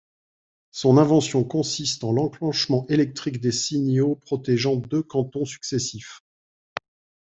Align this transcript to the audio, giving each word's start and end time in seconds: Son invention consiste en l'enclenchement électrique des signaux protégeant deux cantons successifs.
Son 0.71 0.97
invention 0.97 1.43
consiste 1.43 2.03
en 2.03 2.11
l'enclenchement 2.11 2.87
électrique 2.89 3.39
des 3.39 3.51
signaux 3.51 4.15
protégeant 4.15 4.75
deux 4.77 5.03
cantons 5.03 5.45
successifs. 5.45 6.21